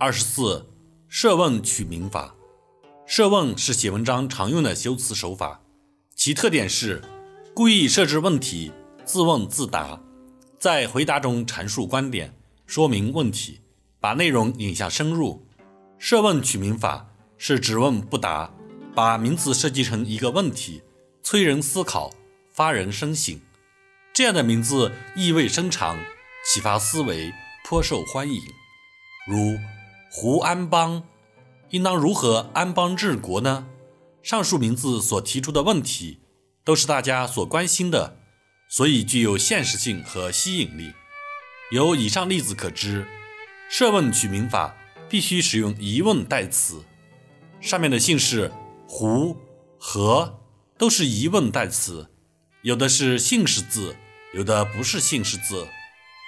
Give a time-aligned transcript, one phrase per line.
[0.00, 0.64] 二十四，
[1.08, 2.32] 设问取名法。
[3.04, 5.60] 设问是写文章常用的修辞手法，
[6.14, 7.02] 其特点是
[7.52, 8.70] 故意设置问题，
[9.04, 10.00] 自问自答，
[10.56, 12.32] 在回答中阐述观点，
[12.64, 13.60] 说明问题，
[13.98, 15.44] 把内容引向深入。
[15.98, 18.54] 设问取名法是只问不答，
[18.94, 20.80] 把名词设计成一个问题，
[21.24, 22.12] 催人思考，
[22.52, 23.40] 发人深省。
[24.14, 25.98] 这样的名字意味深长，
[26.46, 27.32] 启发思维，
[27.64, 28.40] 颇受欢迎。
[29.26, 29.58] 如
[30.10, 31.04] 胡安邦。
[31.70, 33.66] 应当如何安邦治国呢？
[34.22, 36.20] 上述名字所提出的问题
[36.64, 38.16] 都是大家所关心的，
[38.68, 40.92] 所以具有现实性和吸引力。
[41.70, 43.06] 由以上例子可知，
[43.70, 44.74] 设问取名法
[45.10, 46.82] 必须使用疑问代词。
[47.60, 48.50] 上面的姓氏
[48.86, 49.36] 胡、
[49.78, 50.40] 何
[50.78, 52.08] 都是疑问代词，
[52.62, 53.94] 有的是姓氏字，
[54.32, 55.66] 有的不是姓氏字，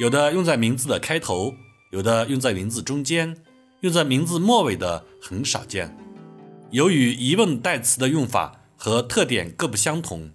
[0.00, 1.54] 有的用在名字的开头，
[1.92, 3.36] 有的用在名字中间。
[3.80, 5.96] 用在名字末尾的很少见。
[6.70, 10.32] 由于疑问代词的用法和特点各不相同，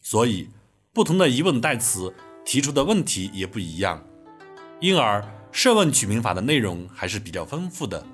[0.00, 0.48] 所以
[0.92, 2.14] 不同的疑问代词
[2.44, 4.04] 提出的问题也不一样。
[4.80, 8.04] 因而设问取名法的内容还是比较丰富的。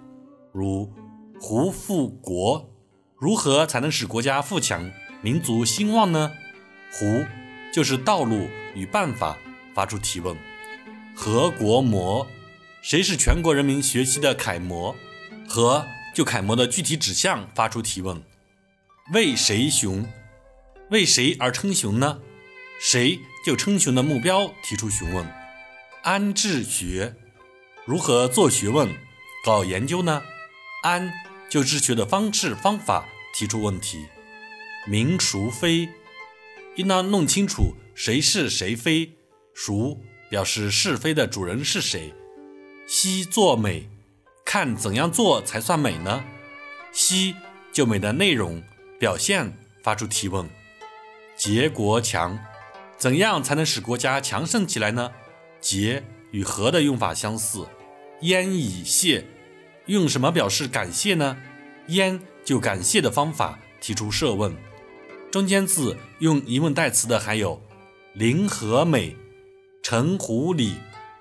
[0.53, 0.93] 如
[1.41, 2.71] “胡富国”，
[3.17, 4.91] 如何才能使国家富强、
[5.23, 6.33] 民族兴旺呢
[6.93, 7.25] ？“胡”
[7.73, 9.39] 就是道路与办法，
[9.75, 10.37] 发出提问。
[11.15, 12.27] “何国模”。
[12.83, 14.97] 谁是全国人民学习的楷模？
[15.47, 18.23] 和就楷模的具体指向发出提问。
[19.13, 20.09] 为谁雄？
[20.91, 22.21] 为谁而称雄呢？
[22.81, 25.27] 谁就称雄的目标提出询问。
[26.03, 27.15] 安治学？
[27.85, 28.89] 如何做学问、
[29.45, 30.23] 搞研究呢？
[30.83, 31.13] 安
[31.51, 34.07] 就治学的方式方法提出问题。
[34.87, 35.91] 明孰非？
[36.77, 39.19] 应当弄清楚谁是谁非。
[39.53, 40.01] 孰
[40.31, 42.15] 表示是非的主人是谁？
[42.93, 43.89] 西做美，
[44.45, 46.25] 看怎样做才算美呢？
[46.91, 47.37] 西
[47.73, 48.61] 就美的内容
[48.99, 50.51] 表现发出提问。
[51.37, 52.37] 结国强，
[52.99, 55.13] 怎样才能使国家强盛起来呢？
[55.61, 56.03] 结
[56.33, 57.65] 与和的用法相似。
[58.23, 59.25] 焉以谢，
[59.87, 61.37] 用什么表示感谢呢？
[61.87, 64.53] 焉就感谢的方法提出设问。
[65.31, 67.63] 中间字用疑问代词的还有
[68.15, 69.17] 林和美、
[69.81, 70.75] 陈胡里、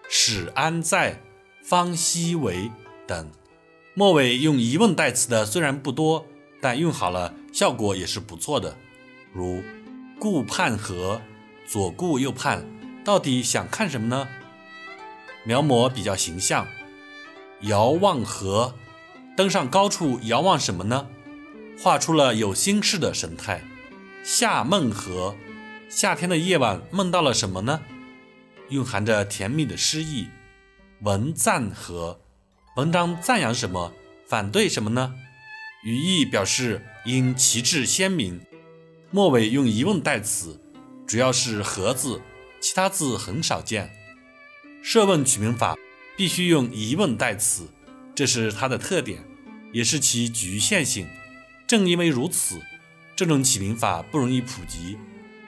[0.09, 1.21] 史安在。
[1.69, 2.71] 方西为
[3.05, 3.29] 等，
[3.93, 6.25] 末尾用疑问代词的虽然不多，
[6.59, 8.75] 但用好了效果也是不错的。
[9.31, 9.61] 如
[10.19, 11.21] 顾盼何，
[11.67, 12.65] 左顾右盼，
[13.05, 14.27] 到底想看什么呢？
[15.43, 16.65] 描摹比较形象。
[17.61, 18.73] 遥望何，
[19.37, 21.05] 登上高处遥望什么呢？
[21.79, 23.61] 画出了有心事的神态。
[24.23, 25.35] 夏梦何，
[25.87, 27.81] 夏天的夜晚梦到了什么呢？
[28.69, 30.29] 蕴含着甜蜜的诗意。
[31.01, 32.19] 文赞和
[32.75, 33.93] 文章赞扬什么，
[34.27, 35.15] 反对什么呢？
[35.85, 38.41] 语义表示应旗帜鲜明。
[39.09, 40.59] 末尾用疑问代词，
[41.07, 42.21] 主要是“和”字，
[42.59, 43.89] 其他字很少见。
[44.83, 45.77] 设问取名法
[46.17, 47.69] 必须用疑问代词，
[48.13, 49.23] 这是它的特点，
[49.71, 51.07] 也是其局限性。
[51.65, 52.59] 正因为如此，
[53.15, 54.97] 这种起名法不容易普及，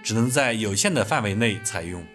[0.01, 2.05] 只能在有限的范围内采用。